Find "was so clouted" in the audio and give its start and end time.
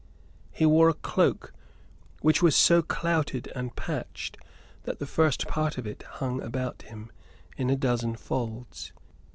2.41-3.51